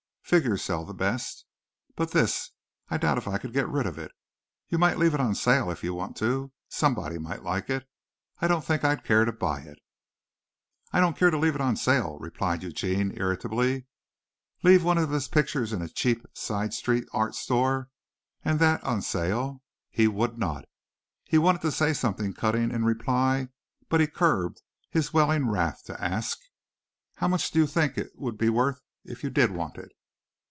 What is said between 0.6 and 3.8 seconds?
sell best. But this I doubt if I could get